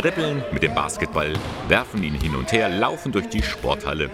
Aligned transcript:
dribbeln 0.00 0.42
mit 0.50 0.62
dem 0.62 0.74
Basketball, 0.74 1.34
werfen 1.68 2.02
ihn 2.02 2.14
hin 2.14 2.34
und 2.34 2.52
her, 2.52 2.70
laufen 2.70 3.12
durch 3.12 3.28
die 3.28 3.42
Sporthalle. 3.42 4.10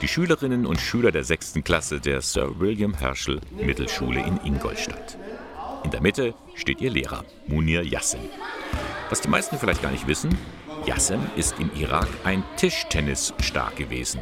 Die 0.00 0.06
Schülerinnen 0.06 0.66
und 0.66 0.80
Schüler 0.80 1.10
der 1.10 1.24
6. 1.24 1.54
Klasse 1.64 1.98
der 1.98 2.20
Sir 2.20 2.60
William 2.60 2.94
Herschel 2.94 3.40
Mittelschule 3.50 4.20
in 4.20 4.38
Ingolstadt. 4.44 5.18
In 5.82 5.90
der 5.90 6.00
Mitte 6.00 6.34
steht 6.54 6.80
ihr 6.80 6.90
Lehrer, 6.90 7.24
Munir 7.48 7.82
Yassin. 7.82 8.20
Was 9.08 9.20
die 9.20 9.28
meisten 9.28 9.58
vielleicht 9.58 9.82
gar 9.82 9.90
nicht 9.90 10.06
wissen, 10.06 10.30
Yassin 10.84 11.20
ist 11.34 11.58
im 11.58 11.70
Irak 11.74 12.08
ein 12.22 12.44
Tischtennisstar 12.56 13.72
gewesen. 13.72 14.20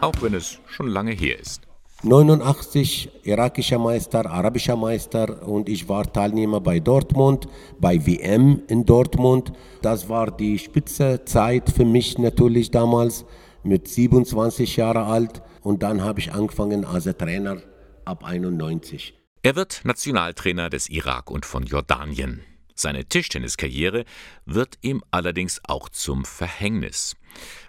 Auch 0.00 0.14
wenn 0.22 0.32
es 0.32 0.60
schon 0.66 0.88
lange 0.88 1.12
her 1.12 1.38
ist. 1.38 1.67
89 2.04 3.10
irakischer 3.24 3.80
Meister, 3.80 4.24
arabischer 4.30 4.76
Meister 4.76 5.42
und 5.42 5.68
ich 5.68 5.88
war 5.88 6.12
Teilnehmer 6.12 6.60
bei 6.60 6.78
Dortmund, 6.78 7.48
bei 7.80 8.06
WM 8.06 8.62
in 8.68 8.86
Dortmund. 8.86 9.52
Das 9.82 10.08
war 10.08 10.30
die 10.30 10.60
spitze 10.60 11.24
Zeit 11.24 11.68
für 11.68 11.84
mich 11.84 12.16
natürlich 12.16 12.70
damals 12.70 13.24
mit 13.64 13.88
27 13.88 14.76
Jahren 14.76 15.08
alt 15.08 15.42
und 15.62 15.82
dann 15.82 16.04
habe 16.04 16.20
ich 16.20 16.32
angefangen 16.32 16.84
als 16.84 17.06
Trainer 17.18 17.62
ab 18.04 18.22
91. 18.22 19.14
Er 19.42 19.56
wird 19.56 19.80
Nationaltrainer 19.84 20.70
des 20.70 20.88
Irak 20.88 21.32
und 21.32 21.44
von 21.44 21.64
Jordanien. 21.64 22.42
Seine 22.76 23.06
Tischtenniskarriere 23.06 24.04
wird 24.46 24.78
ihm 24.82 25.02
allerdings 25.10 25.60
auch 25.66 25.88
zum 25.88 26.24
Verhängnis. 26.24 27.16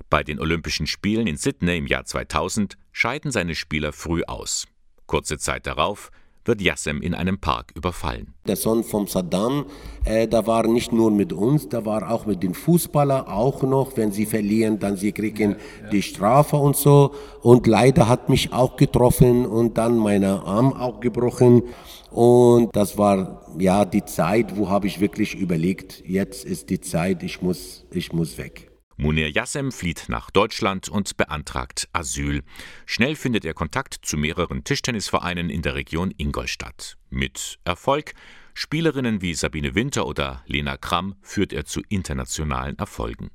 Bei 0.10 0.24
den 0.24 0.40
Olympischen 0.40 0.88
Spielen 0.88 1.28
in 1.28 1.38
Sydney 1.38 1.78
im 1.78 1.88
Jahr 1.88 2.06
2000 2.06 2.78
scheiden 2.92 3.32
seine 3.32 3.56
Spieler 3.56 3.94
früh 3.94 4.24
aus. 4.24 4.68
Kurze 5.06 5.38
Zeit 5.38 5.68
darauf 5.68 6.12
wird 6.46 6.62
Yassem 6.62 7.02
in 7.02 7.14
einem 7.14 7.40
Park 7.40 7.72
überfallen. 7.76 8.34
Der 8.48 8.56
Sohn 8.56 8.84
von 8.84 9.08
Saddam, 9.08 9.66
äh, 10.04 10.28
da 10.28 10.48
war 10.48 10.66
nicht 10.68 10.92
nur 10.92 11.12
mit 11.12 11.32
uns, 11.32 11.70
da 11.70 11.86
war 11.86 12.10
auch 12.12 12.26
mit 12.26 12.42
den 12.42 12.54
Fußballern 12.54 13.28
auch 13.28 13.62
noch, 13.62 13.96
wenn 13.98 14.12
sie 14.12 14.26
verlieren, 14.26 14.80
dann 14.80 14.98
sie 14.98 15.12
kriegen 15.12 15.58
die 15.92 16.02
Strafe 16.02 16.56
und 16.56 16.76
so. 16.76 17.14
Und 17.42 17.68
leider 17.68 18.10
hat 18.10 18.30
mich 18.30 18.52
auch 18.52 18.78
getroffen 18.78 19.46
und 19.46 19.78
dann 19.78 19.98
meine 19.98 20.44
Arm 20.44 20.74
auch 20.74 21.00
gebrochen. 21.00 21.64
Und 22.10 22.76
das 22.76 22.98
war 22.98 23.46
ja 23.60 23.86
die 23.86 24.06
Zeit, 24.06 24.58
wo 24.58 24.70
habe 24.70 24.88
ich 24.88 25.00
wirklich 25.00 25.36
überlegt, 25.36 26.04
jetzt 26.06 26.46
ist 26.46 26.72
die 26.72 26.82
Zeit, 26.82 27.22
ich 27.22 27.42
muss, 27.42 27.86
ich 27.92 28.12
muss 28.12 28.38
weg. 28.40 28.69
Munir 29.02 29.30
Yassem 29.30 29.72
flieht 29.72 30.10
nach 30.10 30.30
Deutschland 30.30 30.90
und 30.90 31.16
beantragt 31.16 31.88
Asyl. 31.94 32.44
Schnell 32.86 33.16
findet 33.16 33.46
er 33.46 33.54
Kontakt 33.54 33.94
zu 34.02 34.18
mehreren 34.18 34.66
Tischtennisvereinen 34.66 35.50
in 35.50 35.62
der 35.62 35.76
Region 35.76 36.14
Ingolstadt. 36.18 36.98
Mit 37.10 37.60
Erfolg. 37.64 38.12
Spielerinnen 38.54 39.22
wie 39.22 39.36
Sabine 39.36 39.74
Winter 39.74 40.06
oder 40.06 40.44
Lena 40.48 40.76
Kramm 40.76 41.16
führt 41.22 41.54
er 41.54 41.64
zu 41.64 41.82
internationalen 41.88 42.78
Erfolgen. 42.78 43.32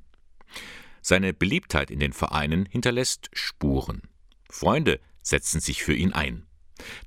Seine 1.01 1.33
Beliebtheit 1.33 1.89
in 1.89 1.99
den 1.99 2.13
Vereinen 2.13 2.67
hinterlässt 2.67 3.31
Spuren. 3.33 4.03
Freunde 4.51 4.99
setzen 5.23 5.61
sich 5.61 5.81
für 5.83 5.95
ihn 5.95 6.13
ein. 6.13 6.45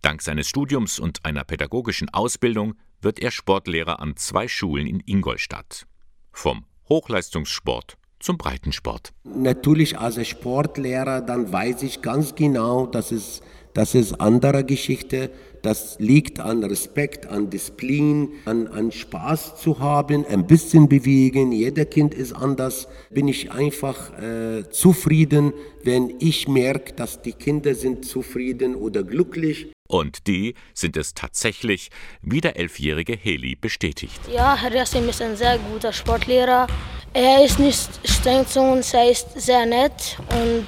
Dank 0.03 0.20
seines 0.20 0.48
Studiums 0.48 0.98
und 0.98 1.25
einer 1.25 1.45
pädagogischen 1.45 2.09
Ausbildung 2.09 2.75
wird 3.03 3.20
er 3.20 3.31
Sportlehrer 3.31 4.00
an 4.00 4.17
zwei 4.17 4.48
Schulen 4.48 4.89
in 4.89 4.98
Ingolstadt. 5.06 5.87
Vom 6.33 6.67
Hochleistungssport 6.89 7.97
zum 8.21 8.39
Breitensport. 8.39 9.13
Natürlich 9.25 9.99
als 9.99 10.27
Sportlehrer, 10.27 11.21
dann 11.21 11.53
weiß 11.53 11.83
ich 11.83 12.03
ganz 12.03 12.35
genau, 12.35 12.87
dass 12.87 13.13
es 13.13 13.43
das 13.79 13.95
ist 13.95 14.21
andere 14.21 14.65
Geschichte. 14.65 15.31
Das 15.63 16.01
liegt 16.01 16.41
an 16.41 16.65
Respekt, 16.65 17.27
an 17.27 17.49
Disziplin, 17.49 18.31
an, 18.45 18.67
an 18.67 18.91
Spaß 18.91 19.61
zu 19.61 19.79
haben, 19.79 20.25
ein 20.27 20.49
bisschen 20.49 20.89
bewegen. 20.89 21.53
Jeder 21.53 21.85
Kind 21.85 22.13
ist 22.13 22.33
anders. 22.33 22.89
Bin 23.11 23.29
ich 23.29 23.53
einfach 23.53 24.19
äh, 24.19 24.69
zufrieden, 24.71 25.53
wenn 25.84 26.15
ich 26.19 26.49
merke, 26.49 26.93
dass 26.95 27.23
die 27.23 27.33
Kinder 27.33 27.77
sind 27.77 28.05
zufrieden 28.05 28.75
oder 28.75 29.05
glücklich. 29.05 29.73
Und 29.88 30.26
die 30.26 30.54
sind 30.75 30.97
es 30.99 31.15
tatsächlich, 31.15 31.91
wie 32.21 32.43
der 32.43 32.56
elfjährige 32.56 33.16
Heli 33.16 33.56
bestätigt. 33.56 34.21
Ja, 34.31 34.54
Herr 34.54 34.72
Yassim 34.72 35.09
ist 35.09 35.22
ein 35.22 35.34
sehr 35.34 35.59
guter 35.59 35.93
Sportlehrer. 35.94 36.66
Er 37.15 37.43
ist 37.43 37.59
nicht 37.59 37.88
streng 38.04 38.47
zu 38.47 38.60
uns, 38.60 38.93
er 38.93 39.10
ist 39.10 39.41
sehr 39.41 39.65
nett 39.65 40.19
und 40.31 40.66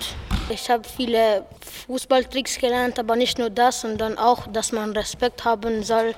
ich 0.48 0.70
habe 0.70 0.88
viele 0.88 1.44
Fußballtricks 1.86 2.59
gelernt, 2.59 2.98
aber 2.98 3.14
nicht 3.14 3.38
nur 3.38 3.50
das, 3.50 3.82
sondern 3.82 4.16
auch, 4.16 4.47
dass 4.47 4.72
man 4.72 4.92
Respekt 4.92 5.44
haben 5.44 5.82
soll, 5.82 6.14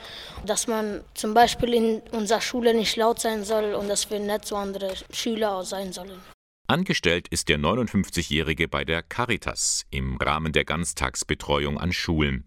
dass 0.46 0.68
man 0.68 1.02
zum 1.14 1.34
Beispiel 1.34 1.74
in 1.74 2.02
unserer 2.12 2.40
Schule 2.40 2.72
nicht 2.72 2.94
laut 2.96 3.20
sein 3.20 3.42
soll 3.42 3.74
und 3.74 3.88
dass 3.88 4.10
wir 4.10 4.20
nett 4.20 4.44
zu 4.44 4.54
anderen 4.54 4.96
Schülern 5.12 5.64
sein 5.64 5.92
sollen. 5.92 6.20
Angestellt 6.68 7.26
ist 7.28 7.48
der 7.48 7.58
59-Jährige 7.58 8.68
bei 8.68 8.84
der 8.84 9.02
Caritas 9.02 9.84
im 9.90 10.16
Rahmen 10.16 10.52
der 10.52 10.64
Ganztagsbetreuung 10.64 11.78
an 11.78 11.92
Schulen. 11.92 12.46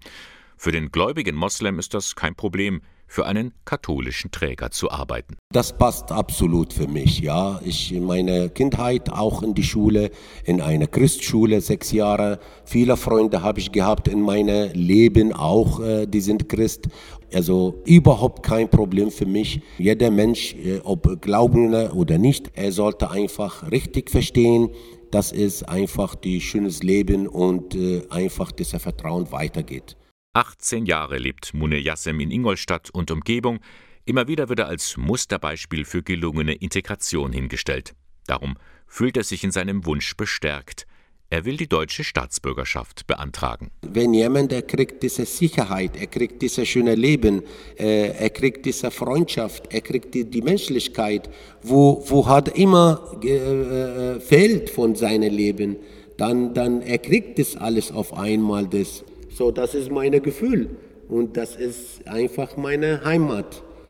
Für 0.58 0.72
den 0.72 0.90
gläubigen 0.90 1.36
Moslem 1.36 1.80
ist 1.80 1.94
das 1.94 2.16
kein 2.16 2.36
Problem, 2.36 2.82
für 3.08 3.26
einen 3.26 3.54
katholischen 3.66 4.32
Träger 4.32 4.72
zu 4.72 4.90
arbeiten. 4.90 5.38
Das 5.52 5.78
passt 5.78 6.12
absolut 6.12 6.74
für 6.74 6.88
mich, 6.88 7.20
ja. 7.20 7.60
Ich 7.64 7.94
in 7.94 8.04
meiner 8.04 8.50
Kindheit 8.50 9.12
auch 9.12 9.44
in 9.44 9.54
die 9.54 9.64
Schule, 9.64 10.12
in 10.44 10.62
einer 10.62 10.88
Christschule, 10.88 11.62
sechs 11.62 11.92
Jahre. 11.92 12.40
Viele 12.66 12.98
Freunde 12.98 13.42
habe 13.42 13.60
ich 13.60 13.72
gehabt 13.72 14.08
in 14.08 14.22
meinem 14.22 14.72
Leben 14.74 15.34
auch, 15.34 15.80
äh, 15.80 16.08
die 16.08 16.22
sind 16.22 16.50
Christ. 16.50 16.88
Also 17.34 17.82
überhaupt 17.86 18.44
kein 18.44 18.70
Problem 18.70 19.12
für 19.12 19.26
mich. 19.26 19.62
Jeder 19.78 20.10
Mensch, 20.10 20.56
äh, 20.56 20.80
ob 20.84 21.22
Glaubender 21.22 21.96
oder 21.96 22.18
nicht, 22.18 22.52
er 22.56 22.72
sollte 22.72 23.12
einfach 23.12 23.70
richtig 23.72 24.10
verstehen, 24.10 24.70
dass 25.12 25.32
es 25.32 25.64
einfach 25.64 26.16
die 26.16 26.42
schönes 26.42 26.82
Leben 26.84 27.28
und 27.28 27.76
äh, 27.76 28.04
einfach 28.10 28.52
dieser 28.52 28.80
Vertrauen 28.80 29.32
weitergeht. 29.32 29.96
18 30.36 30.86
Jahre 30.86 31.18
lebt 31.18 31.54
Munir 31.54 31.80
Yassem 31.80 32.20
in 32.20 32.30
Ingolstadt 32.30 32.90
und 32.90 33.10
Umgebung. 33.10 33.62
Immer 34.04 34.28
wieder 34.28 34.50
wird 34.50 34.60
er 34.60 34.68
als 34.68 34.98
Musterbeispiel 34.98 35.86
für 35.86 36.04
gelungene 36.04 36.54
Integration 36.56 37.32
hingestellt. 37.32 37.94
Darum 38.28 38.58
fühlt 38.86 39.16
er 39.16 39.24
sich 39.24 39.46
in 39.46 39.52
seinem 39.52 39.86
Wunsch 39.86 40.18
bestärkt. 40.18 40.88
Er 41.30 41.46
will 41.46 41.56
die 41.56 41.70
deutsche 41.70 42.04
Staatsbürgerschaft 42.04 43.08
beantragen. 43.08 43.72
Wenn 43.82 44.14
jemand, 44.14 44.52
er 44.52 44.62
kriegt 44.62 45.04
diese 45.04 45.26
Sicherheit, 45.26 45.96
er 45.98 46.08
kriegt 46.08 46.42
dieses 46.42 46.68
schöne 46.68 46.96
Leben, 46.96 47.42
äh, 47.80 48.10
er 48.10 48.30
kriegt 48.30 48.66
diese 48.66 48.92
Freundschaft, 48.92 49.74
er 49.74 49.80
kriegt 49.80 50.14
die, 50.14 50.26
die 50.26 50.42
Menschlichkeit, 50.42 51.30
wo, 51.64 52.04
wo 52.08 52.28
hat 52.28 52.58
immer 52.58 53.20
äh, 53.24 53.30
äh, 53.30 54.20
fehlt 54.20 54.70
von 54.70 54.96
seinem 54.96 55.34
Leben, 55.34 55.78
dann, 56.18 56.54
dann 56.54 56.82
er 56.82 56.98
kriegt 56.98 57.40
das 57.40 57.56
alles 57.56 57.94
auf 57.94 58.14
einmal. 58.14 58.68
Das. 58.68 59.06
So, 59.36 59.52
das 59.52 59.76
ist 59.76 59.92
mein 59.92 60.14
Gefühl 60.24 60.70
und 61.10 61.36
das 61.36 61.58
ist 61.58 62.08
einfach 62.08 62.56
meine 62.56 63.04
Heimat. 63.04 63.64